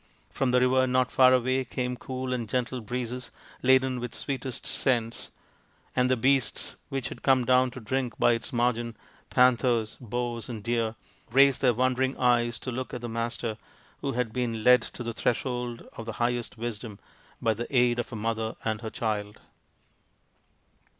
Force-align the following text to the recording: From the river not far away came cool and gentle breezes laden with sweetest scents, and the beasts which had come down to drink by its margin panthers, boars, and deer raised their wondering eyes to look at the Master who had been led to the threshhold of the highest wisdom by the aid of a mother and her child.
From 0.31 0.49
the 0.49 0.59
river 0.61 0.87
not 0.87 1.11
far 1.11 1.31
away 1.31 1.63
came 1.63 1.95
cool 1.95 2.33
and 2.33 2.49
gentle 2.49 2.81
breezes 2.81 3.29
laden 3.61 3.99
with 3.99 4.15
sweetest 4.15 4.65
scents, 4.65 5.29
and 5.95 6.09
the 6.09 6.17
beasts 6.17 6.75
which 6.89 7.09
had 7.09 7.21
come 7.21 7.45
down 7.45 7.69
to 7.69 7.79
drink 7.79 8.17
by 8.17 8.31
its 8.33 8.51
margin 8.51 8.97
panthers, 9.29 9.97
boars, 10.01 10.49
and 10.49 10.63
deer 10.63 10.95
raised 11.29 11.61
their 11.61 11.75
wondering 11.75 12.17
eyes 12.17 12.57
to 12.57 12.71
look 12.71 12.95
at 12.95 13.01
the 13.01 13.07
Master 13.09 13.59
who 13.99 14.13
had 14.13 14.33
been 14.33 14.63
led 14.63 14.81
to 14.81 15.03
the 15.03 15.13
threshhold 15.13 15.83
of 15.93 16.07
the 16.07 16.13
highest 16.13 16.57
wisdom 16.57 16.97
by 17.39 17.53
the 17.53 17.67
aid 17.69 17.99
of 17.99 18.11
a 18.11 18.15
mother 18.15 18.55
and 18.65 18.81
her 18.81 18.89
child. 18.89 19.39